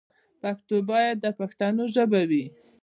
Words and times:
پښتو 0.41 0.75
باید 0.91 1.15
د 1.21 1.25
پښتنو 1.39 1.83
ژبه 1.95 2.21
وي. 2.29 2.45